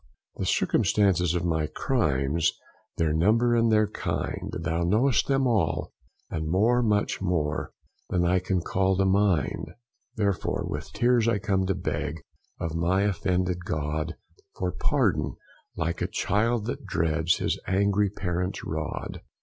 [0.37, 2.53] The circumstances of my crimes,
[2.97, 5.93] Their number and their kind, Thou know'st them all;
[6.27, 7.71] and more, much more
[8.09, 9.75] Than I can call to mind:
[10.15, 12.23] Therefore, with tears, I come to beg
[12.59, 14.15] Of my offended God,
[14.57, 15.35] For pardon,
[15.75, 19.21] like a child that dreads His angry parent's rod.